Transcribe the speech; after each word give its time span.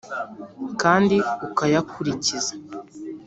kandi 0.81 1.15
ukayakurikiza, 1.45 2.53